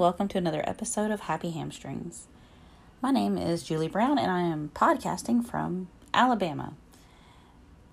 welcome 0.00 0.28
to 0.28 0.38
another 0.38 0.66
episode 0.66 1.10
of 1.10 1.20
Happy 1.20 1.50
Hamstrings. 1.50 2.26
My 3.02 3.10
name 3.10 3.36
is 3.36 3.62
Julie 3.62 3.86
Brown 3.86 4.18
and 4.18 4.30
I 4.30 4.40
am 4.40 4.70
podcasting 4.74 5.44
from 5.44 5.88
Alabama. 6.14 6.72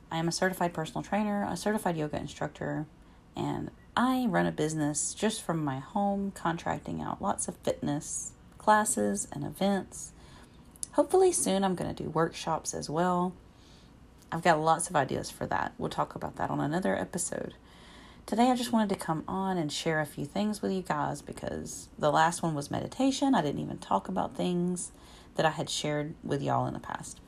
I 0.09 0.15
am 0.15 0.29
a 0.29 0.31
certified 0.31 0.73
personal 0.73 1.03
trainer, 1.03 1.45
a 1.45 1.57
certified 1.57 1.97
yoga 1.97 2.15
instructor, 2.15 2.85
and 3.35 3.71
I 3.97 4.25
run 4.29 4.45
a 4.45 4.53
business 4.53 5.13
just 5.13 5.43
from 5.43 5.65
my 5.65 5.79
home, 5.79 6.31
contracting 6.31 7.01
out 7.01 7.21
lots 7.21 7.49
of 7.49 7.57
fitness 7.57 8.31
classes 8.57 9.27
and 9.33 9.43
events. 9.43 10.13
Hopefully, 10.93 11.33
soon 11.33 11.65
I'm 11.65 11.75
going 11.75 11.93
to 11.93 12.03
do 12.03 12.09
workshops 12.09 12.73
as 12.73 12.89
well. 12.89 13.33
I've 14.31 14.43
got 14.43 14.61
lots 14.61 14.89
of 14.89 14.95
ideas 14.95 15.29
for 15.29 15.45
that. 15.47 15.73
We'll 15.77 15.89
talk 15.89 16.15
about 16.15 16.37
that 16.37 16.49
on 16.49 16.61
another 16.61 16.97
episode. 16.97 17.55
Today, 18.27 18.51
I 18.51 18.57
just 18.57 18.73
wanted 18.73 18.89
to 18.89 18.99
come 18.99 19.23
on 19.25 19.57
and 19.57 19.71
share 19.71 20.01
a 20.01 20.05
few 20.05 20.25
things 20.25 20.61
with 20.61 20.73
you 20.73 20.81
guys 20.81 21.21
because 21.21 21.87
the 21.97 22.11
last 22.11 22.43
one 22.43 22.55
was 22.55 22.69
meditation. 22.69 23.33
I 23.33 23.41
didn't 23.41 23.61
even 23.61 23.77
talk 23.77 24.09
about 24.09 24.35
things 24.35 24.91
that 25.35 25.45
I 25.45 25.51
had 25.51 25.69
shared 25.69 26.13
with 26.25 26.41
y'all 26.41 26.67
in 26.67 26.73
the 26.73 26.81
past. 26.81 27.21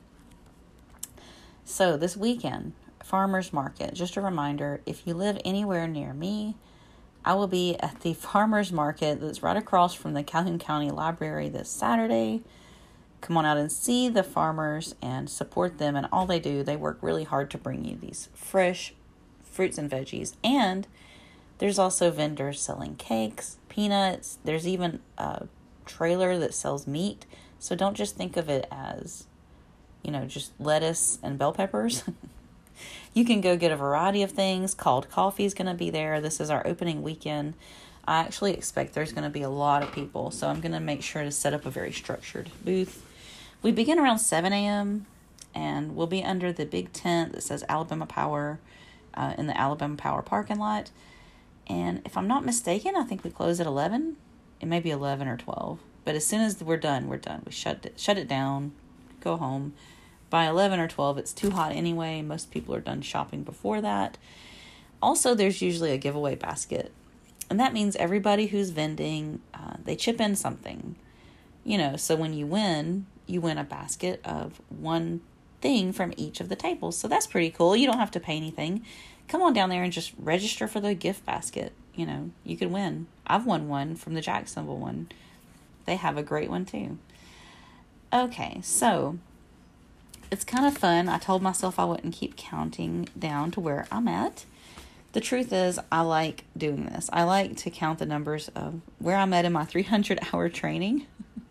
So, 1.64 1.96
this 1.96 2.18
weekend, 2.18 2.74
farmers 3.02 3.50
market. 3.50 3.94
Just 3.94 4.18
a 4.18 4.20
reminder 4.20 4.82
if 4.84 5.06
you 5.06 5.14
live 5.14 5.38
anywhere 5.42 5.88
near 5.88 6.12
me, 6.12 6.56
I 7.24 7.32
will 7.32 7.48
be 7.48 7.78
at 7.80 8.02
the 8.02 8.12
farmers 8.28 8.70
market 8.70 9.22
that's 9.22 9.42
right 9.42 9.56
across 9.56 9.94
from 9.94 10.12
the 10.12 10.22
Calhoun 10.22 10.58
County 10.58 10.90
Library 10.90 11.48
this 11.48 11.70
Saturday. 11.70 12.42
Come 13.22 13.38
on 13.38 13.46
out 13.46 13.56
and 13.56 13.72
see 13.72 14.10
the 14.10 14.22
farmers 14.22 14.94
and 15.00 15.30
support 15.30 15.78
them 15.78 15.96
and 15.96 16.08
all 16.12 16.26
they 16.26 16.40
do. 16.40 16.62
They 16.62 16.76
work 16.76 16.98
really 17.00 17.24
hard 17.24 17.50
to 17.52 17.58
bring 17.58 17.86
you 17.86 17.96
these 17.96 18.28
fresh 18.34 18.92
fruits 19.50 19.78
and 19.78 19.90
veggies. 19.90 20.34
And 20.42 20.86
there's 21.58 21.78
also 21.78 22.10
vendors 22.10 22.60
selling 22.60 22.96
cakes, 22.96 23.58
peanuts. 23.68 24.38
There's 24.44 24.66
even 24.66 25.00
a 25.18 25.46
trailer 25.84 26.38
that 26.38 26.54
sells 26.54 26.86
meat. 26.86 27.26
So 27.58 27.74
don't 27.74 27.96
just 27.96 28.16
think 28.16 28.36
of 28.36 28.48
it 28.48 28.66
as, 28.70 29.26
you 30.02 30.10
know, 30.10 30.24
just 30.24 30.52
lettuce 30.58 31.18
and 31.22 31.38
bell 31.38 31.52
peppers. 31.52 32.04
you 33.14 33.24
can 33.24 33.40
go 33.40 33.56
get 33.56 33.72
a 33.72 33.76
variety 33.76 34.22
of 34.22 34.30
things. 34.30 34.74
Called 34.74 35.10
Coffee 35.10 35.44
is 35.44 35.54
going 35.54 35.66
to 35.66 35.74
be 35.74 35.90
there. 35.90 36.20
This 36.20 36.40
is 36.40 36.48
our 36.48 36.66
opening 36.66 37.02
weekend. 37.02 37.54
I 38.06 38.20
actually 38.20 38.54
expect 38.54 38.94
there's 38.94 39.12
going 39.12 39.24
to 39.24 39.30
be 39.30 39.42
a 39.42 39.50
lot 39.50 39.82
of 39.82 39.92
people, 39.92 40.30
so 40.30 40.48
I'm 40.48 40.60
going 40.60 40.72
to 40.72 40.80
make 40.80 41.02
sure 41.02 41.22
to 41.22 41.30
set 41.30 41.52
up 41.52 41.66
a 41.66 41.70
very 41.70 41.92
structured 41.92 42.50
booth. 42.64 43.04
We 43.62 43.72
begin 43.72 43.98
around 43.98 44.20
7 44.20 44.52
a.m. 44.52 45.06
and 45.54 45.94
we'll 45.94 46.06
be 46.06 46.24
under 46.24 46.52
the 46.52 46.64
big 46.64 46.92
tent 46.92 47.32
that 47.32 47.42
says 47.42 47.62
Alabama 47.68 48.06
Power 48.06 48.58
uh, 49.14 49.34
in 49.38 49.46
the 49.46 49.58
Alabama 49.58 49.96
Power 49.96 50.22
parking 50.22 50.58
lot. 50.58 50.90
And 51.66 52.02
if 52.04 52.16
I'm 52.16 52.26
not 52.26 52.44
mistaken, 52.44 52.96
I 52.96 53.04
think 53.04 53.22
we 53.22 53.30
close 53.30 53.60
at 53.60 53.66
11. 53.66 54.16
It 54.60 54.66
may 54.66 54.80
be 54.80 54.90
11 54.90 55.28
or 55.28 55.36
12. 55.36 55.78
But 56.04 56.14
as 56.14 56.26
soon 56.26 56.40
as 56.40 56.62
we're 56.62 56.76
done, 56.76 57.08
we're 57.08 57.18
done. 57.18 57.42
We 57.46 57.52
shut 57.52 57.86
it, 57.86 58.00
shut 58.00 58.18
it 58.18 58.28
down, 58.28 58.72
go 59.20 59.36
home. 59.36 59.74
By 60.30 60.46
11 60.46 60.78
or 60.78 60.88
12, 60.88 61.18
it's 61.18 61.32
too 61.32 61.50
hot 61.50 61.72
anyway. 61.72 62.22
Most 62.22 62.50
people 62.50 62.74
are 62.74 62.80
done 62.80 63.02
shopping 63.02 63.42
before 63.42 63.80
that. 63.80 64.16
Also, 65.02 65.34
there's 65.34 65.62
usually 65.62 65.92
a 65.92 65.98
giveaway 65.98 66.34
basket. 66.34 66.92
And 67.48 67.58
that 67.58 67.72
means 67.72 67.96
everybody 67.96 68.46
who's 68.46 68.70
vending, 68.70 69.40
uh, 69.52 69.76
they 69.84 69.96
chip 69.96 70.20
in 70.20 70.36
something. 70.36 70.96
You 71.64 71.78
know, 71.78 71.96
so 71.96 72.16
when 72.16 72.32
you 72.32 72.46
win, 72.46 73.06
you 73.26 73.40
win 73.40 73.58
a 73.58 73.64
basket 73.64 74.20
of 74.24 74.60
one 74.68 75.20
thing 75.60 75.92
from 75.92 76.12
each 76.16 76.40
of 76.40 76.48
the 76.48 76.56
tables. 76.56 76.96
So 76.96 77.08
that's 77.08 77.26
pretty 77.26 77.50
cool. 77.50 77.76
You 77.76 77.86
don't 77.86 77.98
have 77.98 78.10
to 78.12 78.20
pay 78.20 78.36
anything. 78.36 78.84
Come 79.28 79.42
on 79.42 79.52
down 79.52 79.68
there 79.68 79.82
and 79.82 79.92
just 79.92 80.12
register 80.18 80.66
for 80.66 80.80
the 80.80 80.94
gift 80.94 81.24
basket. 81.24 81.72
You 81.94 82.06
know, 82.06 82.30
you 82.44 82.56
could 82.56 82.70
win. 82.70 83.06
I've 83.26 83.46
won 83.46 83.68
one 83.68 83.94
from 83.96 84.14
the 84.14 84.20
Jacksonville 84.20 84.78
one. 84.78 85.08
They 85.86 85.96
have 85.96 86.16
a 86.16 86.22
great 86.22 86.50
one 86.50 86.64
too. 86.64 86.98
Okay, 88.12 88.60
so 88.62 89.18
it's 90.30 90.44
kind 90.44 90.66
of 90.66 90.76
fun. 90.76 91.08
I 91.08 91.18
told 91.18 91.42
myself 91.42 91.78
I 91.78 91.84
wouldn't 91.84 92.14
keep 92.14 92.36
counting 92.36 93.08
down 93.18 93.50
to 93.52 93.60
where 93.60 93.86
I'm 93.90 94.08
at. 94.08 94.44
The 95.12 95.20
truth 95.20 95.52
is, 95.52 95.78
I 95.90 96.02
like 96.02 96.44
doing 96.56 96.86
this. 96.86 97.10
I 97.12 97.24
like 97.24 97.56
to 97.58 97.70
count 97.70 97.98
the 97.98 98.06
numbers 98.06 98.48
of 98.54 98.80
where 98.98 99.16
I'm 99.16 99.32
at 99.32 99.44
in 99.44 99.52
my 99.52 99.64
300 99.66 100.20
hour 100.32 100.48
training. 100.48 101.06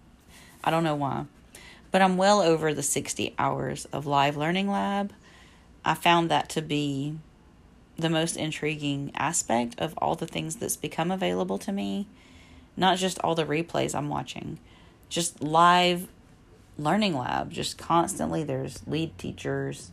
I 0.64 0.72
don't 0.72 0.84
know 0.84 0.96
why 0.96 1.26
but 1.92 2.02
I'm 2.02 2.18
well 2.18 2.42
over 2.42 2.74
the 2.74 2.84
60 2.84 3.34
hours 3.38 3.86
of 3.86 4.06
live 4.06 4.38
learning 4.38 4.70
lab. 4.70 5.14
I 5.84 5.94
found 5.94 6.30
that 6.30 6.50
to 6.50 6.62
be 6.62 7.18
the 7.98 8.10
most 8.10 8.38
intriguing 8.38 9.12
aspect 9.16 9.76
of 9.80 9.94
all 9.98 10.16
the 10.16 10.28
things 10.28 10.56
that's 10.56 10.78
become 10.78 11.12
available 11.12 11.58
to 11.60 11.72
me. 11.72 12.08
Not 12.78 12.98
just 12.98 13.20
all 13.20 13.36
the 13.36 13.46
replays 13.46 13.94
I'm 13.94 14.10
watching, 14.10 14.60
just 15.10 15.42
live 15.42 16.08
learning 16.78 17.18
lab. 17.18 17.52
Just 17.52 17.78
constantly, 17.78 18.44
there's 18.44 18.86
lead 18.88 19.18
teachers, 19.18 19.92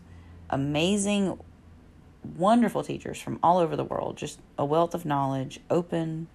amazing, 0.50 1.38
wonderful 2.36 2.82
teachers 2.82 3.20
from 3.20 3.38
all 3.42 3.58
over 3.58 3.76
the 3.76 3.84
world, 3.84 4.16
just 4.16 4.38
a 4.58 4.64
wealth 4.64 4.94
of 4.94 5.04
knowledge, 5.04 5.60
open 5.70 6.28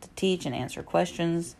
to 0.00 0.08
teach 0.16 0.46
and 0.46 0.54
answer 0.54 0.82
questions. 0.82 1.56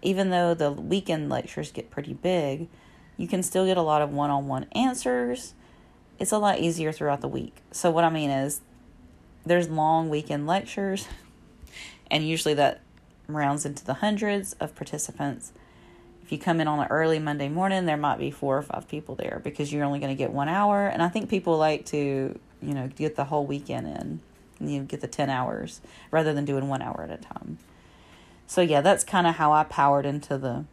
Even 0.00 0.30
though 0.30 0.52
the 0.52 0.72
weekend 0.72 1.28
lectures 1.28 1.70
get 1.70 1.90
pretty 1.90 2.12
big, 2.12 2.68
you 3.16 3.28
can 3.28 3.42
still 3.42 3.66
get 3.66 3.76
a 3.76 3.82
lot 3.82 4.02
of 4.02 4.12
one 4.12 4.30
on 4.30 4.48
one 4.48 4.66
answers. 4.72 5.54
It's 6.18 6.32
a 6.32 6.38
lot 6.38 6.60
easier 6.60 6.92
throughout 6.92 7.20
the 7.20 7.28
week. 7.28 7.56
So, 7.70 7.90
what 7.90 8.04
I 8.04 8.10
mean 8.10 8.30
is, 8.30 8.60
there's 9.44 9.68
long 9.68 10.08
weekend 10.08 10.46
lectures, 10.46 11.08
and 12.10 12.26
usually 12.26 12.54
that 12.54 12.80
rounds 13.26 13.64
into 13.64 13.84
the 13.84 13.94
hundreds 13.94 14.52
of 14.54 14.74
participants. 14.74 15.52
If 16.22 16.30
you 16.30 16.38
come 16.38 16.60
in 16.60 16.68
on 16.68 16.78
an 16.78 16.86
early 16.88 17.18
Monday 17.18 17.48
morning, 17.48 17.86
there 17.86 17.96
might 17.96 18.18
be 18.18 18.30
four 18.30 18.56
or 18.56 18.62
five 18.62 18.88
people 18.88 19.14
there 19.14 19.40
because 19.42 19.72
you're 19.72 19.84
only 19.84 19.98
going 19.98 20.14
to 20.14 20.18
get 20.18 20.32
one 20.32 20.48
hour. 20.48 20.86
And 20.86 21.02
I 21.02 21.08
think 21.08 21.28
people 21.28 21.58
like 21.58 21.84
to, 21.86 22.38
you 22.60 22.74
know, 22.74 22.88
get 22.88 23.16
the 23.16 23.24
whole 23.24 23.44
weekend 23.44 23.86
in, 23.88 24.20
you 24.60 24.82
get 24.82 25.00
the 25.00 25.08
10 25.08 25.30
hours 25.30 25.80
rather 26.10 26.32
than 26.32 26.44
doing 26.44 26.68
one 26.68 26.80
hour 26.80 27.02
at 27.02 27.10
a 27.10 27.20
time. 27.20 27.58
So, 28.46 28.60
yeah, 28.60 28.80
that's 28.80 29.02
kind 29.02 29.26
of 29.26 29.36
how 29.36 29.52
I 29.52 29.64
powered 29.64 30.06
into 30.06 30.38
the 30.38 30.64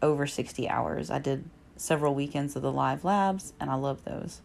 over 0.00 0.26
60 0.26 0.68
hours. 0.68 1.10
I 1.10 1.18
did 1.18 1.44
several 1.80 2.14
weekends 2.14 2.56
of 2.56 2.62
the 2.62 2.72
live 2.72 3.04
labs, 3.04 3.52
and 3.60 3.70
I 3.70 3.74
love 3.74 4.04
those. 4.04 4.40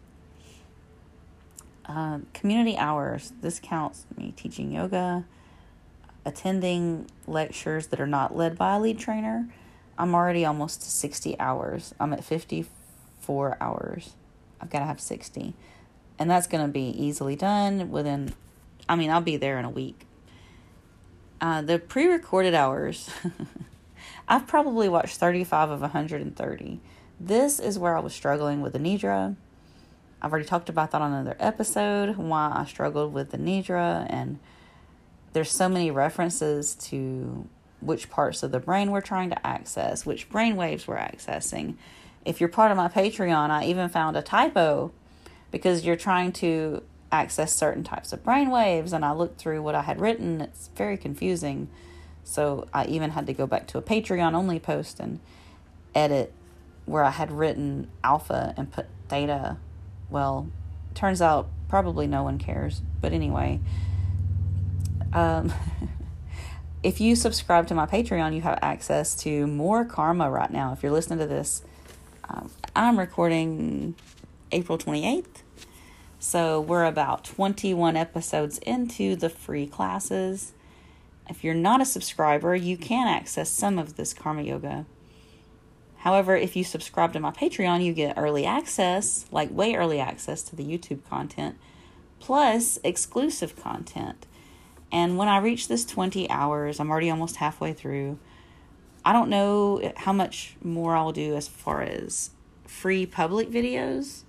Uh, 1.86 2.20
community 2.32 2.76
hours. 2.78 3.32
This 3.42 3.60
counts 3.60 4.06
me 4.16 4.32
teaching 4.36 4.72
yoga, 4.72 5.24
attending 6.24 7.10
lectures 7.26 7.88
that 7.88 8.00
are 8.00 8.06
not 8.06 8.34
led 8.34 8.56
by 8.56 8.76
a 8.76 8.80
lead 8.80 8.98
trainer. 8.98 9.48
I'm 9.98 10.14
already 10.14 10.44
almost 10.44 10.80
to 10.82 10.88
60 10.88 11.38
hours. 11.38 11.94
I'm 12.00 12.12
at 12.12 12.24
54 12.24 13.56
hours. 13.60 14.14
I've 14.60 14.70
got 14.70 14.78
to 14.78 14.86
have 14.86 15.00
60. 15.00 15.54
And 16.18 16.30
that's 16.30 16.46
going 16.46 16.64
to 16.64 16.72
be 16.72 16.88
easily 16.88 17.36
done 17.36 17.90
within, 17.90 18.32
I 18.88 18.96
mean, 18.96 19.10
I'll 19.10 19.20
be 19.20 19.36
there 19.36 19.58
in 19.58 19.64
a 19.64 19.70
week. 19.70 20.06
Uh, 21.40 21.60
the 21.60 21.78
pre 21.78 22.06
recorded 22.06 22.54
hours, 22.54 23.10
I've 24.28 24.46
probably 24.46 24.88
watched 24.88 25.18
35 25.18 25.70
of 25.70 25.80
130. 25.82 26.80
This 27.20 27.60
is 27.60 27.78
where 27.78 27.96
I 27.96 28.00
was 28.00 28.12
struggling 28.12 28.60
with 28.60 28.72
the 28.72 28.78
Nidra. 28.78 29.36
I've 30.20 30.32
already 30.32 30.46
talked 30.46 30.68
about 30.68 30.90
that 30.90 31.00
on 31.00 31.12
another 31.12 31.36
episode, 31.38 32.16
why 32.16 32.52
I 32.54 32.64
struggled 32.64 33.12
with 33.12 33.30
the 33.30 33.38
Nidra, 33.38 34.06
and 34.08 34.38
there's 35.32 35.50
so 35.50 35.68
many 35.68 35.90
references 35.90 36.74
to 36.76 37.48
which 37.80 38.10
parts 38.10 38.42
of 38.42 38.50
the 38.50 38.58
brain 38.60 38.90
we're 38.90 39.00
trying 39.00 39.30
to 39.30 39.46
access, 39.46 40.06
which 40.06 40.28
brain 40.28 40.56
waves 40.56 40.88
we're 40.88 40.96
accessing. 40.96 41.74
If 42.24 42.40
you're 42.40 42.48
part 42.48 42.70
of 42.70 42.76
my 42.76 42.88
Patreon, 42.88 43.50
I 43.50 43.64
even 43.66 43.88
found 43.88 44.16
a 44.16 44.22
typo 44.22 44.90
because 45.50 45.84
you're 45.84 45.96
trying 45.96 46.32
to 46.32 46.82
access 47.12 47.54
certain 47.54 47.84
types 47.84 48.12
of 48.12 48.24
brain 48.24 48.50
waves, 48.50 48.92
and 48.92 49.04
I 49.04 49.12
looked 49.12 49.38
through 49.38 49.62
what 49.62 49.74
I 49.74 49.82
had 49.82 50.00
written. 50.00 50.40
It's 50.40 50.70
very 50.74 50.96
confusing. 50.96 51.68
So 52.24 52.66
I 52.72 52.86
even 52.86 53.10
had 53.10 53.26
to 53.26 53.34
go 53.34 53.46
back 53.46 53.66
to 53.68 53.78
a 53.78 53.82
Patreon 53.82 54.34
only 54.34 54.58
post 54.58 54.98
and 54.98 55.20
edit 55.94 56.32
where 56.86 57.04
I 57.04 57.10
had 57.10 57.30
written 57.30 57.90
alpha 58.02 58.54
and 58.56 58.70
put 58.70 58.86
theta. 59.08 59.58
Well, 60.10 60.48
turns 60.94 61.22
out 61.22 61.48
probably 61.68 62.06
no 62.06 62.22
one 62.22 62.38
cares. 62.38 62.82
But 63.00 63.12
anyway, 63.12 63.60
um, 65.12 65.52
if 66.82 67.00
you 67.00 67.16
subscribe 67.16 67.66
to 67.68 67.74
my 67.74 67.86
Patreon, 67.86 68.34
you 68.34 68.42
have 68.42 68.58
access 68.62 69.14
to 69.16 69.46
more 69.46 69.84
karma 69.84 70.30
right 70.30 70.50
now. 70.50 70.72
If 70.72 70.82
you're 70.82 70.92
listening 70.92 71.18
to 71.20 71.26
this, 71.26 71.62
um, 72.28 72.50
I'm 72.76 72.98
recording 72.98 73.94
April 74.52 74.78
28th. 74.78 75.42
So 76.18 76.60
we're 76.60 76.84
about 76.84 77.24
21 77.24 77.96
episodes 77.96 78.58
into 78.58 79.14
the 79.14 79.28
free 79.28 79.66
classes. 79.66 80.52
If 81.28 81.44
you're 81.44 81.54
not 81.54 81.80
a 81.80 81.84
subscriber, 81.84 82.54
you 82.54 82.76
can 82.76 83.08
access 83.08 83.50
some 83.50 83.78
of 83.78 83.96
this 83.96 84.14
karma 84.14 84.42
yoga 84.42 84.86
However, 86.04 86.36
if 86.36 86.54
you 86.54 86.64
subscribe 86.64 87.14
to 87.14 87.20
my 87.20 87.30
Patreon, 87.30 87.82
you 87.82 87.94
get 87.94 88.18
early 88.18 88.44
access, 88.44 89.24
like 89.32 89.50
way 89.50 89.74
early 89.74 90.00
access 90.00 90.42
to 90.42 90.54
the 90.54 90.62
YouTube 90.62 91.00
content, 91.08 91.56
plus 92.20 92.78
exclusive 92.84 93.56
content. 93.56 94.26
And 94.92 95.16
when 95.16 95.28
I 95.28 95.38
reach 95.38 95.66
this 95.66 95.86
20 95.86 96.28
hours, 96.28 96.78
I'm 96.78 96.90
already 96.90 97.08
almost 97.08 97.36
halfway 97.36 97.72
through. 97.72 98.18
I 99.02 99.14
don't 99.14 99.30
know 99.30 99.92
how 99.96 100.12
much 100.12 100.56
more 100.62 100.94
I'll 100.94 101.10
do 101.10 101.36
as 101.36 101.48
far 101.48 101.80
as 101.80 102.32
free 102.66 103.06
public 103.06 103.48
videos. 103.48 104.24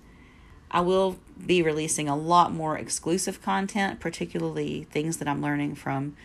I 0.70 0.80
will 0.80 1.18
be 1.46 1.60
releasing 1.60 2.08
a 2.08 2.16
lot 2.16 2.54
more 2.54 2.78
exclusive 2.78 3.42
content, 3.42 4.00
particularly 4.00 4.84
things 4.84 5.18
that 5.18 5.28
I'm 5.28 5.42
learning 5.42 5.74
from 5.74 6.16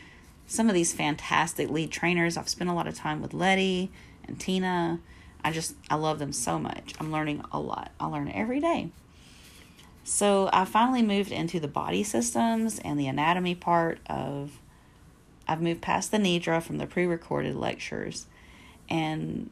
some 0.47 0.69
of 0.69 0.75
these 0.75 0.93
fantastic 0.93 1.69
lead 1.69 1.91
trainers. 1.91 2.37
I've 2.37 2.47
spent 2.47 2.69
a 2.69 2.73
lot 2.73 2.87
of 2.87 2.95
time 2.95 3.21
with 3.21 3.33
Letty 3.33 3.91
and 4.25 4.39
Tina. 4.39 5.01
I 5.43 5.51
just, 5.51 5.75
I 5.89 5.95
love 5.95 6.19
them 6.19 6.33
so 6.33 6.59
much. 6.59 6.93
I'm 6.99 7.11
learning 7.11 7.43
a 7.51 7.59
lot. 7.59 7.91
I 7.99 8.07
learn 8.07 8.29
every 8.29 8.59
day. 8.59 8.89
So 10.03 10.49
I 10.51 10.65
finally 10.65 11.01
moved 11.01 11.31
into 11.31 11.59
the 11.59 11.67
body 11.67 12.03
systems 12.03 12.79
and 12.79 12.99
the 12.99 13.07
anatomy 13.07 13.55
part 13.55 13.99
of. 14.07 14.59
I've 15.47 15.61
moved 15.61 15.81
past 15.81 16.11
the 16.11 16.17
Nidra 16.17 16.61
from 16.61 16.77
the 16.77 16.87
pre 16.87 17.05
recorded 17.05 17.55
lectures. 17.55 18.25
And 18.89 19.49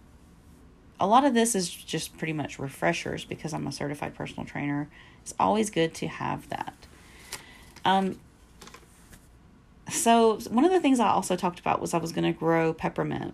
a 1.00 1.08
lot 1.08 1.26
of 1.26 1.34
this 1.34 1.56
is 1.56 1.70
just 1.70 2.18
pretty 2.18 2.34
much 2.34 2.60
refreshers 2.60 3.26
because 3.26 3.54
I'm 3.54 3.68
a 3.68 3.72
certified 3.72 4.16
personal 4.16 4.46
trainer. 4.46 4.90
It's 5.22 5.34
always 5.40 5.70
good 5.70 5.94
to 5.96 6.08
have 6.08 6.50
that. 6.50 6.74
Um, 7.86 8.20
so, 9.90 10.40
one 10.50 10.66
of 10.66 10.72
the 10.72 10.80
things 10.80 11.00
I 11.00 11.10
also 11.10 11.36
talked 11.36 11.60
about 11.60 11.82
was 11.82 11.94
I 11.94 11.98
was 11.98 12.12
going 12.12 12.32
to 12.32 12.38
grow 12.38 12.74
peppermint. 12.74 13.34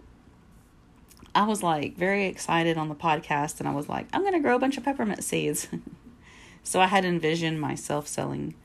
I 1.35 1.43
was 1.45 1.61
like 1.61 1.97
very 1.97 2.25
excited 2.25 2.77
on 2.77 2.89
the 2.89 2.95
podcast, 2.95 3.59
and 3.59 3.67
I 3.67 3.73
was 3.73 3.89
like, 3.89 4.07
I'm 4.13 4.21
going 4.21 4.33
to 4.33 4.39
grow 4.39 4.55
a 4.55 4.59
bunch 4.59 4.77
of 4.77 4.83
peppermint 4.83 5.23
seeds. 5.23 5.67
So 6.65 6.81
I 6.81 6.87
had 6.87 7.05
envisioned 7.05 7.61
myself 7.61 8.07
selling 8.07 8.55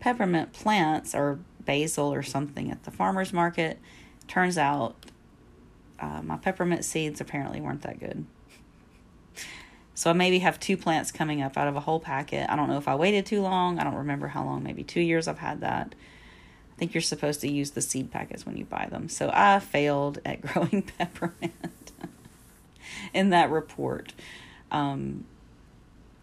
peppermint 0.00 0.52
plants 0.52 1.14
or 1.14 1.38
basil 1.64 2.12
or 2.12 2.24
something 2.24 2.72
at 2.72 2.82
the 2.82 2.90
farmer's 2.90 3.32
market. 3.32 3.78
Turns 4.26 4.58
out 4.58 4.96
uh, 6.00 6.22
my 6.22 6.36
peppermint 6.36 6.84
seeds 6.84 7.20
apparently 7.20 7.60
weren't 7.60 7.82
that 7.82 8.00
good. 8.00 8.26
So 9.94 10.10
I 10.10 10.12
maybe 10.12 10.40
have 10.40 10.58
two 10.58 10.76
plants 10.76 11.12
coming 11.12 11.40
up 11.40 11.56
out 11.56 11.68
of 11.68 11.76
a 11.76 11.80
whole 11.80 12.00
packet. 12.00 12.50
I 12.50 12.56
don't 12.56 12.68
know 12.68 12.78
if 12.78 12.88
I 12.88 12.96
waited 12.96 13.26
too 13.26 13.42
long. 13.42 13.78
I 13.78 13.84
don't 13.84 13.94
remember 13.94 14.26
how 14.26 14.44
long, 14.44 14.64
maybe 14.64 14.82
two 14.82 15.00
years 15.00 15.28
I've 15.28 15.38
had 15.38 15.60
that. 15.60 15.94
I 16.74 16.78
think 16.78 16.94
you're 16.94 17.00
supposed 17.00 17.42
to 17.42 17.48
use 17.48 17.70
the 17.70 17.80
seed 17.80 18.10
packets 18.10 18.44
when 18.44 18.56
you 18.56 18.64
buy 18.64 18.88
them. 18.90 19.08
So 19.08 19.30
I 19.32 19.60
failed 19.60 20.18
at 20.24 20.40
growing 20.52 20.82
peppermint 20.98 21.89
in 23.12 23.30
that 23.30 23.50
report. 23.50 24.12
Um, 24.70 25.24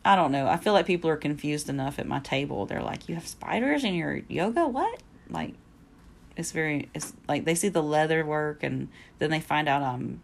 I 0.08 0.16
don't 0.16 0.32
know. 0.32 0.48
I 0.48 0.56
feel 0.56 0.72
like 0.72 0.86
people 0.86 1.10
are 1.10 1.18
confused 1.18 1.68
enough 1.68 2.00
at 2.00 2.08
my 2.08 2.20
table. 2.20 2.66
They're 2.66 2.82
like, 2.82 3.10
"You 3.10 3.16
have 3.16 3.28
spiders 3.28 3.84
in 3.84 3.94
your 3.94 4.22
yoga? 4.30 4.68
What?" 4.68 5.04
Like, 5.30 5.56
it's 6.38 6.52
very. 6.52 6.90
It's 6.94 7.14
like 7.28 7.44
they 7.44 7.56
see 7.56 7.70
the 7.70 7.84
leather 7.84 8.26
work, 8.26 8.64
and 8.64 8.88
then 9.20 9.32
they 9.32 9.42
find 9.42 9.68
out 9.68 9.82
I'm 9.82 10.22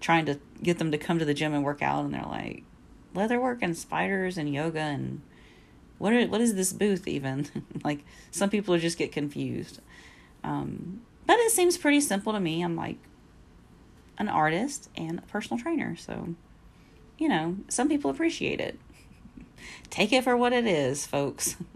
trying 0.00 0.26
to 0.26 0.38
get 0.62 0.78
them 0.78 0.90
to 0.92 0.98
come 0.98 1.18
to 1.18 1.24
the 1.24 1.32
gym 1.32 1.54
and 1.54 1.64
work 1.64 1.80
out, 1.80 2.04
and 2.04 2.12
they're 2.12 2.22
like, 2.22 2.64
"Leather 3.14 3.40
work 3.40 3.60
and 3.62 3.76
spiders 3.76 4.36
and 4.36 4.52
yoga 4.52 4.80
and 4.80 5.22
what 5.96 6.12
are 6.12 6.26
what 6.26 6.42
is 6.42 6.54
this 6.54 6.74
booth 6.74 7.08
even?" 7.08 7.46
like 7.84 8.04
some 8.30 8.50
people 8.50 8.76
just 8.76 8.98
get 8.98 9.10
confused. 9.10 9.80
Um, 10.42 11.00
but 11.26 11.38
it 11.38 11.50
seems 11.50 11.78
pretty 11.78 12.02
simple 12.02 12.34
to 12.34 12.40
me. 12.40 12.62
I'm 12.62 12.76
like 12.76 12.98
an 14.18 14.28
artist 14.28 14.88
and 14.96 15.18
a 15.18 15.22
personal 15.22 15.62
trainer, 15.62 15.96
so 15.96 16.34
you 17.18 17.28
know, 17.28 17.56
some 17.68 17.88
people 17.88 18.10
appreciate 18.10 18.60
it 18.60 18.78
take 19.90 20.12
it 20.12 20.24
for 20.24 20.36
what 20.36 20.52
it 20.52 20.66
is, 20.66 21.06
folks. 21.06 21.56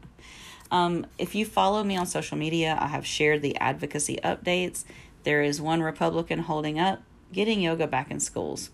Um, 0.71 1.07
if 1.17 1.35
you 1.35 1.47
follow 1.47 1.83
me 1.83 1.97
on 1.97 2.05
social 2.05 2.37
media, 2.37 2.77
I 2.79 2.89
have 2.89 3.07
shared 3.07 3.41
the 3.41 3.57
advocacy 3.57 4.19
updates. 4.23 4.85
There 5.23 5.43
is 5.43 5.63
one 5.63 5.83
Republican 5.83 6.41
holding 6.41 6.79
up 6.79 7.01
getting 7.33 7.61
yoga 7.61 7.87
back 7.87 8.11
in 8.11 8.21
schools. 8.21 8.71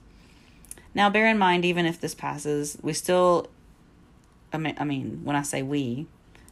Now, 0.95 1.11
bear 1.11 1.29
in 1.29 1.39
mind, 1.39 1.65
even 1.65 1.87
if 1.87 2.01
this 2.01 2.15
passes, 2.15 2.77
we 2.83 2.93
still, 2.93 3.49
I 4.53 4.59
mean, 4.59 4.75
I 4.79 4.85
mean, 4.85 5.21
when 5.25 5.37
I 5.37 5.43
say 5.43 5.63
we, 5.63 6.07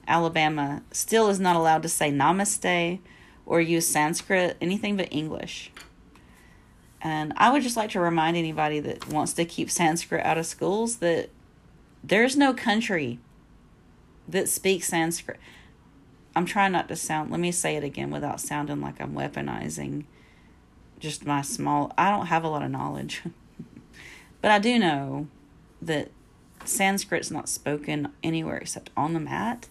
Alabama 0.07 0.83
still 0.91 1.29
is 1.29 1.39
not 1.39 1.57
allowed 1.57 1.83
to 1.83 1.89
say 1.89 2.11
namaste 2.11 3.01
or 3.47 3.61
use 3.61 3.87
Sanskrit, 3.87 4.57
anything 4.61 4.97
but 4.97 5.09
English. 5.11 5.71
And 7.03 7.33
I 7.37 7.51
would 7.51 7.63
just 7.63 7.77
like 7.77 7.91
to 7.91 8.01
remind 8.01 8.37
anybody 8.37 8.79
that 8.81 9.09
wants 9.09 9.33
to 9.35 9.45
keep 9.45 9.71
Sanskrit 9.71 10.25
out 10.25 10.39
of 10.39 10.47
schools 10.47 10.97
that 10.97 11.31
there's 12.05 12.37
no 12.37 12.55
country 12.55 13.19
that 14.29 14.49
speaks 14.49 14.87
Sanskrit. 14.89 15.41
I'm 16.37 16.47
trying 16.47 16.73
not 16.73 16.89
to 16.89 16.97
sound, 16.97 17.31
let 17.31 17.41
me 17.41 17.51
say 17.51 17.77
it 17.77 17.85
again 17.85 18.11
without 18.11 18.41
sounding 18.41 18.81
like 18.81 19.01
I'm 19.01 19.15
weaponizing 19.15 20.05
just 21.01 21.27
my 21.27 21.43
small, 21.43 21.93
I 21.99 22.09
don't 22.09 22.27
have 22.27 22.45
a 22.45 22.49
lot 22.49 22.63
of 22.63 22.71
knowledge. 22.71 23.23
but 24.41 24.53
I 24.53 24.61
do 24.61 24.79
know 24.79 25.27
that 25.83 26.11
Sanskrit's 26.65 27.31
not 27.31 27.49
spoken 27.49 28.13
anywhere 28.23 28.59
except 28.59 28.91
on 28.97 29.13
the 29.13 29.21
mat. 29.21 29.69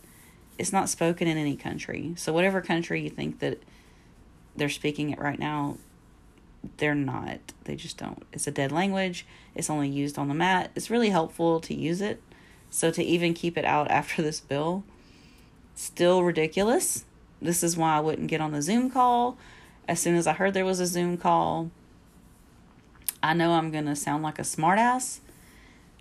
It's 0.58 0.74
not 0.74 0.90
spoken 0.90 1.28
in 1.28 1.38
any 1.38 1.56
country. 1.56 2.14
So, 2.18 2.34
whatever 2.34 2.62
country 2.62 3.02
you 3.02 3.10
think 3.10 3.40
that 3.40 3.64
they're 4.56 4.70
speaking 4.70 5.10
it 5.10 5.20
right 5.20 5.40
now, 5.40 5.78
they're 6.78 6.96
not. 6.96 7.40
They 7.64 7.76
just 7.76 7.98
don't. 7.98 8.24
It's 8.32 8.48
a 8.48 8.52
dead 8.52 8.72
language. 8.72 9.26
It's 9.56 9.70
only 9.70 9.90
used 9.90 10.18
on 10.18 10.28
the 10.28 10.34
mat. 10.34 10.72
It's 10.76 10.90
really 10.90 11.10
helpful 11.10 11.60
to 11.62 11.74
use 11.74 12.02
it. 12.02 12.22
So 12.70 12.92
to 12.92 13.04
even 13.04 13.34
keep 13.34 13.58
it 13.58 13.66
out 13.66 13.90
after 13.92 14.22
this 14.22 14.40
bill, 14.40 14.84
still 15.76 16.24
ridiculous. 16.24 17.06
This 17.42 17.64
is 17.64 17.76
why 17.76 17.98
I 17.98 18.00
wouldn't 18.00 18.28
get 18.28 18.42
on 18.42 18.52
the 18.52 18.62
Zoom 18.62 18.90
call. 18.90 19.38
As 19.88 20.00
soon 20.00 20.16
as 20.16 20.28
I 20.28 20.34
heard 20.34 20.54
there 20.54 20.66
was 20.66 20.80
a 20.80 20.86
Zoom 20.86 21.18
call, 21.18 21.72
I 23.24 23.34
know 23.34 23.54
I'm 23.54 23.72
gonna 23.72 23.96
sound 23.96 24.24
like 24.24 24.40
a 24.40 24.44
smartass. 24.44 25.20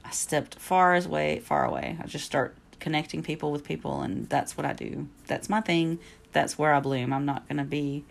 I 0.04 0.10
stepped 0.10 0.58
far 0.58 0.94
away, 0.94 1.40
far 1.40 1.64
away. 1.64 1.96
I 2.02 2.06
just 2.06 2.24
start 2.24 2.56
connecting 2.78 3.22
people 3.22 3.52
with 3.52 3.64
people, 3.64 4.02
and 4.02 4.28
that's 4.28 4.56
what 4.56 4.66
I 4.66 4.72
do. 4.72 5.08
That's 5.26 5.48
my 5.48 5.60
thing. 5.60 5.98
That's 6.32 6.58
where 6.58 6.72
I 6.72 6.80
bloom. 6.80 7.12
I'm 7.12 7.24
not 7.24 7.48
gonna 7.48 7.64
be 7.64 8.04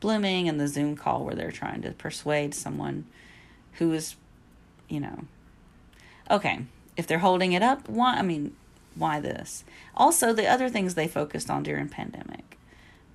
blooming 0.00 0.46
in 0.46 0.58
the 0.58 0.66
Zoom 0.66 0.96
call 0.96 1.24
where 1.24 1.34
they're 1.34 1.52
trying 1.52 1.82
to 1.82 1.92
persuade 1.92 2.54
someone 2.54 3.04
who 3.74 3.92
is, 3.92 4.16
you 4.88 5.00
know. 5.00 5.24
Okay, 6.30 6.60
if 6.96 7.06
they're 7.06 7.18
holding 7.18 7.52
it 7.52 7.62
up, 7.62 7.88
why? 7.88 8.14
I 8.14 8.22
mean, 8.22 8.54
why 8.94 9.20
this? 9.20 9.64
Also, 9.96 10.32
the 10.32 10.46
other 10.46 10.68
things 10.68 10.94
they 10.94 11.08
focused 11.08 11.50
on 11.50 11.62
during 11.62 11.88
pandemic, 11.88 12.58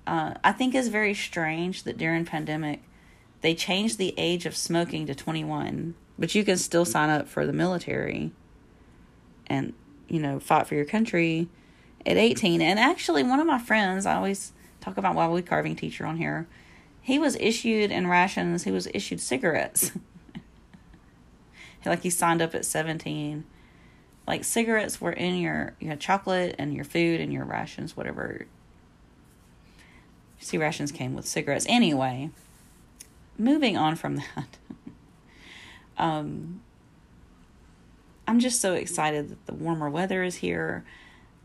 uh, 0.06 0.34
I 0.42 0.52
think 0.52 0.74
is 0.74 0.88
very 0.88 1.14
strange 1.14 1.82
that 1.82 1.98
during 1.98 2.24
pandemic 2.24 2.82
they 3.40 3.54
changed 3.54 3.98
the 3.98 4.14
age 4.16 4.46
of 4.46 4.56
smoking 4.56 5.06
to 5.06 5.14
21, 5.14 5.94
but 6.18 6.34
you 6.34 6.44
can 6.44 6.56
still 6.56 6.84
sign 6.84 7.10
up 7.10 7.28
for 7.28 7.46
the 7.46 7.52
military 7.52 8.32
and 9.46 9.72
you 10.08 10.20
know 10.20 10.40
fight 10.40 10.66
for 10.66 10.74
your 10.74 10.84
country 10.84 11.48
at 12.04 12.16
18. 12.16 12.60
And 12.60 12.78
actually, 12.78 13.22
one 13.22 13.40
of 13.40 13.46
my 13.46 13.58
friends, 13.58 14.06
I 14.06 14.14
always 14.16 14.52
talk 14.80 14.96
about 14.96 15.14
my 15.14 15.26
wood 15.26 15.46
carving 15.46 15.76
teacher 15.76 16.06
on 16.06 16.16
here 16.16 16.46
he 17.06 17.20
was 17.20 17.36
issued 17.36 17.92
in 17.92 18.08
rations, 18.08 18.64
he 18.64 18.72
was 18.72 18.88
issued 18.92 19.20
cigarettes. 19.20 19.92
like 21.86 22.02
he 22.02 22.10
signed 22.10 22.42
up 22.42 22.52
at 22.52 22.64
17. 22.64 23.44
Like 24.26 24.42
cigarettes 24.42 25.00
were 25.00 25.12
in 25.12 25.36
your 25.36 25.76
you 25.78 25.86
had 25.86 26.00
chocolate 26.00 26.56
and 26.58 26.74
your 26.74 26.82
food 26.82 27.20
and 27.20 27.32
your 27.32 27.44
rations, 27.44 27.96
whatever. 27.96 28.46
See, 30.40 30.58
rations 30.58 30.90
came 30.90 31.14
with 31.14 31.28
cigarettes. 31.28 31.64
Anyway, 31.68 32.30
moving 33.38 33.76
on 33.76 33.94
from 33.94 34.16
that. 34.34 34.58
um, 35.96 36.60
I'm 38.26 38.40
just 38.40 38.60
so 38.60 38.74
excited 38.74 39.28
that 39.28 39.46
the 39.46 39.54
warmer 39.54 39.88
weather 39.88 40.24
is 40.24 40.34
here. 40.36 40.84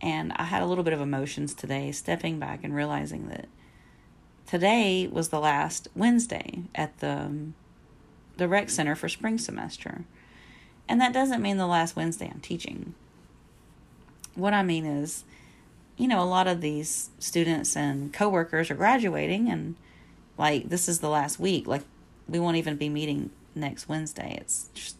And 0.01 0.33
I 0.37 0.45
had 0.45 0.63
a 0.63 0.65
little 0.65 0.83
bit 0.83 0.93
of 0.93 1.01
emotions 1.01 1.53
today, 1.53 1.91
stepping 1.91 2.39
back 2.39 2.63
and 2.63 2.73
realizing 2.73 3.29
that 3.29 3.47
today 4.51 5.08
was 5.08 5.29
the 5.29 5.39
last 5.39 5.88
Wednesday 5.96 6.63
at 6.75 7.00
the 7.00 7.10
um, 7.10 7.53
the 8.36 8.50
rec 8.50 8.70
center 8.70 8.96
for 8.96 9.08
spring 9.08 9.38
semester. 9.38 10.03
And 10.89 11.00
that 11.00 11.13
doesn't 11.13 11.41
mean 11.41 11.55
the 11.55 11.67
last 11.67 11.96
Wednesday 11.96 12.29
I'm 12.29 12.41
teaching. 12.41 12.93
What 14.36 14.53
I 14.53 14.62
mean 14.62 14.86
is, 14.86 15.24
you 15.96 16.05
know, 16.05 16.22
a 16.22 16.27
lot 16.27 16.48
of 16.48 16.60
these 16.60 17.12
students 17.17 17.77
and 17.77 18.12
coworkers 18.12 18.70
are 18.70 18.75
graduating 18.75 19.50
and 19.50 19.75
like 20.38 20.67
this 20.67 20.89
is 20.89 21.00
the 21.00 21.08
last 21.08 21.39
week. 21.39 21.65
Like 21.65 21.84
we 22.27 22.38
won't 22.38 22.58
even 22.58 22.75
be 22.75 22.89
meeting 22.89 23.29
next 23.55 23.88
Wednesday. 23.88 24.38
It's 24.41 24.70
just 24.74 24.98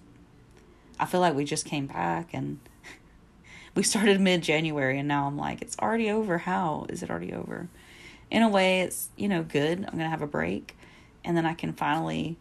I 0.98 1.05
feel 1.05 1.20
like 1.20 1.36
we 1.36 1.43
just 1.43 1.65
came 1.65 1.88
back 1.88 2.29
and 2.31 2.60
we 3.75 3.84
started 3.84 4.22
mid 4.22 4.43
January 4.43 4.98
and 4.98 5.10
now 5.10 5.27
I'm 5.27 5.38
like, 5.38 5.62
it's 5.62 5.77
already 5.77 6.10
over. 6.10 6.38
How 6.38 6.86
is 6.88 7.03
it 7.03 7.10
already 7.10 7.34
over? 7.34 7.67
In 8.31 8.41
a 8.41 8.50
way 8.50 8.81
it's 8.81 9.09
you 9.15 9.27
know 9.27 9.43
good. 9.43 9.79
I'm 9.79 9.93
going 9.93 10.00
to 10.00 10.09
have 10.09 10.21
a 10.21 10.27
break. 10.27 10.75
And 11.23 11.38
then 11.38 11.45
i 11.45 11.53
can 11.53 11.73
finally 11.73 12.38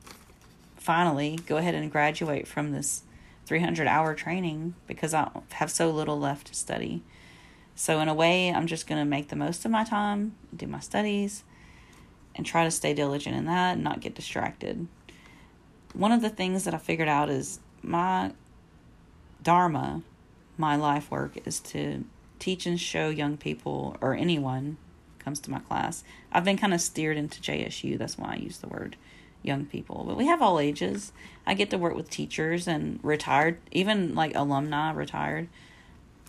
finally 0.77 1.39
go 1.47 1.59
ahead 1.59 1.75
and 1.75 1.93
graduate 1.93 2.49
from 2.49 2.73
this 2.73 3.03
300 3.45 3.87
hour 3.87 4.15
training 4.15 4.75
because 4.87 5.13
i 5.13 5.29
have 5.53 5.71
so 5.71 5.91
little 5.91 6.19
left 6.19 6.47
to 6.47 6.55
study. 6.55 7.03
So 7.75 8.01
in 8.01 8.09
a 8.09 8.15
way 8.15 8.51
i'm 8.51 8.67
just 8.67 8.87
going 8.87 9.01
to 9.01 9.05
make 9.05 9.29
the 9.29 9.37
most 9.37 9.67
of 9.67 9.71
my 9.71 9.85
time 9.85 10.35
do 10.57 10.67
my 10.67 10.81
studies 10.81 11.45
and 12.35 12.47
try 12.47 12.65
to 12.65 12.71
stay 12.71 12.95
diligent 12.95 13.37
in 13.37 13.45
that 13.47 13.75
and 13.75 13.85
not 13.85 14.01
get 14.01 14.15
distracted. 14.15 14.87
One 15.93 16.13
of 16.13 16.23
the 16.23 16.31
things 16.31 16.65
that 16.65 16.73
I 16.73 16.79
figured 16.79 17.09
out 17.09 17.29
is 17.29 17.59
my 17.83 18.33
dharma, 19.43 20.03
my 20.57 20.77
life 20.77 21.11
work 21.11 21.37
is 21.45 21.59
to 21.61 22.05
teach 22.39 22.65
and 22.65 22.81
show 22.81 23.11
young 23.11 23.37
people 23.37 23.97
or 24.01 24.15
anyone 24.15 24.79
comes 25.31 25.39
to 25.39 25.51
my 25.53 25.61
class. 25.61 26.03
I've 26.33 26.45
been 26.45 26.59
kind 26.59 26.75
of 26.75 26.81
steered 26.81 27.17
into 27.17 27.41
JSU, 27.41 27.97
that's 27.97 28.19
why 28.19 28.33
I 28.33 28.37
use 28.37 28.59
the 28.59 28.67
word 28.67 28.97
young 29.45 29.65
people. 29.65 30.03
But 30.05 30.17
we 30.17 30.27
have 30.27 30.43
all 30.43 30.59
ages. 30.59 31.13
I 31.47 31.55
get 31.55 31.71
to 31.71 31.79
work 31.79 31.95
with 31.95 32.11
teachers 32.11 32.67
and 32.67 32.99
retired, 33.05 33.59
even 33.71 34.17
like 34.17 34.35
alumni 34.35 34.91
retired. 34.91 35.49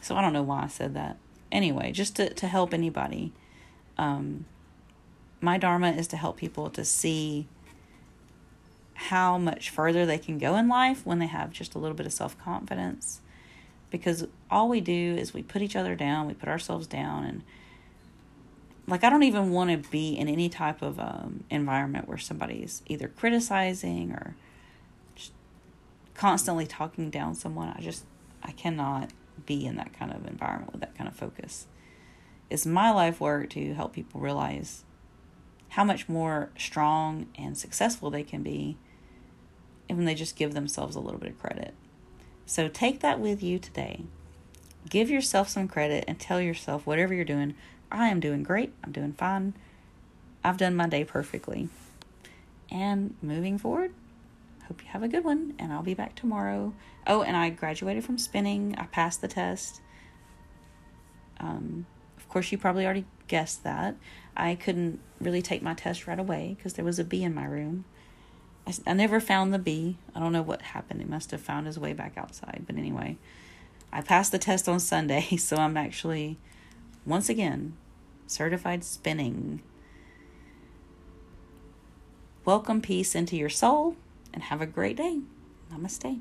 So 0.01 0.15
I 0.15 0.22
don't 0.22 0.34
know 0.34 0.43
why 0.43 0.63
I 0.63 0.67
said 0.67 0.93
that. 0.93 1.17
Anyway, 1.51 1.91
just 1.91 2.15
to, 2.17 2.31
to 2.31 2.48
help 2.48 2.75
anybody. 2.75 3.34
Um, 3.98 4.46
my 5.41 5.58
dharma 5.58 5.89
is 5.89 6.08
to 6.10 6.17
help 6.17 6.38
people 6.38 6.70
to 6.70 6.86
see 6.86 7.48
how 8.93 9.39
much 9.39 9.72
further 9.72 10.05
they 10.05 10.20
can 10.20 10.38
go 10.38 10.55
in 10.55 10.67
life 10.67 11.08
when 11.08 11.17
they 11.17 11.25
have 11.25 11.51
just 11.51 11.74
a 11.74 11.79
little 11.79 11.98
bit 11.98 12.05
of 12.05 12.13
self 12.13 12.38
confidence. 12.38 13.20
Because 13.89 14.27
all 14.51 14.70
we 14.70 14.79
do 14.79 15.15
is 15.17 15.34
we 15.34 15.41
put 15.41 15.63
each 15.63 15.75
other 15.75 15.96
down, 15.96 16.27
we 16.27 16.36
put 16.36 16.48
ourselves 16.48 16.86
down, 16.86 17.25
and 17.25 17.41
like 18.88 19.04
I 19.04 19.10
don't 19.10 19.24
even 19.24 19.52
want 19.52 19.70
to 19.72 19.90
be 19.90 20.18
in 20.18 20.28
any 20.28 20.50
type 20.50 20.82
of 20.82 21.00
um, 21.00 21.44
environment 21.50 22.08
where 22.08 22.18
somebody's 22.18 22.82
either 22.88 23.08
criticizing 23.08 24.12
or 24.12 24.36
constantly 26.14 26.66
talking 26.66 27.10
down 27.10 27.36
someone. 27.36 27.74
I 27.76 27.82
just 27.82 28.06
I 28.44 28.52
cannot 28.52 29.12
be 29.46 29.66
in 29.66 29.76
that 29.78 29.94
kind 29.98 30.12
of 30.12 30.28
environment 30.28 30.72
with 30.72 30.82
that 30.82 30.96
kind 30.96 31.08
of 31.08 31.16
focus. 31.16 31.68
It's 32.50 32.66
my 32.66 32.92
life 32.92 33.22
work 33.22 33.50
to 33.52 33.74
help 33.74 33.94
people 33.94 34.20
realize 34.20 34.84
how 35.70 35.84
much 35.86 36.10
more 36.10 36.50
strong 36.58 37.28
and 37.38 37.58
successful 37.58 38.10
they 38.10 38.24
can 38.24 38.44
be 38.44 38.78
when 39.88 40.06
they 40.06 40.16
just 40.16 40.36
give 40.36 40.54
themselves 40.54 40.96
a 40.96 41.00
little 41.00 41.20
bit 41.20 41.30
of 41.30 41.40
credit. 41.40 41.74
So 42.46 42.68
take 42.68 43.00
that 43.00 43.20
with 43.20 43.42
you 43.42 43.60
today. 43.60 44.04
Give 44.90 45.10
yourself 45.10 45.48
some 45.48 45.68
credit 45.68 46.04
and 46.08 46.20
tell 46.20 46.42
yourself 46.42 46.86
whatever 46.86 47.14
you're 47.14 47.24
doing, 47.24 47.56
I 47.91 48.07
am 48.07 48.19
doing 48.19 48.43
great. 48.43 48.74
I'm 48.83 48.91
doing 48.91 49.13
fine. 49.13 49.53
I've 50.43 50.57
done 50.57 50.75
my 50.75 50.88
day 50.88 51.03
perfectly. 51.03 51.69
And 52.71 53.15
moving 53.21 53.57
forward, 53.57 53.93
hope 54.67 54.81
you 54.81 54.89
have 54.89 55.03
a 55.03 55.07
good 55.07 55.25
one 55.25 55.53
and 55.60 55.74
I'll 55.74 55.83
be 55.83 55.93
back 55.93 56.15
tomorrow. 56.15 56.74
Oh, 57.05 57.21
and 57.21 57.36
I 57.36 57.50
graduated 57.50 58.05
from 58.05 58.17
spinning. 58.17 58.75
I 58.77 58.86
passed 58.86 59.21
the 59.21 59.27
test. 59.27 59.81
Um, 61.39 61.86
of 62.17 62.29
course, 62.29 62.51
you 62.51 62.57
probably 62.57 62.86
already 62.86 63.05
guessed 63.27 63.63
that. 63.63 63.95
I 64.38 64.55
couldn't 64.55 65.00
really 65.19 65.41
take 65.41 65.62
my 65.62 65.74
test 65.74 66.07
right 66.07 66.19
away 66.19 66.55
because 66.55 66.74
there 66.74 66.86
was 66.86 67.00
a 67.00 67.03
bee 67.03 67.24
in 67.24 67.33
my 67.33 67.45
room. 67.45 67.83
I, 68.65 68.74
I 68.88 68.93
never 68.93 69.19
found 69.19 69.53
the 69.53 69.60
bee. 69.60 69.98
I 70.15 70.19
don't 70.19 70.31
know 70.31 70.41
what 70.41 70.62
happened. 70.62 71.01
It 71.01 71.10
must 71.10 71.31
have 71.31 71.41
found 71.41 71.67
his 71.67 71.77
way 71.77 71.93
back 71.93 72.13
outside. 72.17 72.63
But 72.65 72.77
anyway, 72.77 73.17
I 73.91 74.01
passed 74.01 74.31
the 74.31 74.39
test 74.39 74.69
on 74.69 74.79
Sunday, 74.79 75.36
so 75.38 75.57
I'm 75.57 75.75
actually, 75.75 76.38
once 77.05 77.27
again, 77.27 77.74
certified 78.32 78.84
spinning. 78.84 79.62
Welcome 82.46 82.82
peace 82.82 83.14
into 83.14 83.36
your 83.36 83.50
soul 83.50 83.96
and 84.34 84.44
have 84.44 84.62
a 84.62 84.66
great 84.66 84.98
day. 84.98 85.20
Namaste. 85.72 86.20